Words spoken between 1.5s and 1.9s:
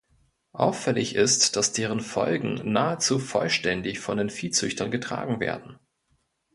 dass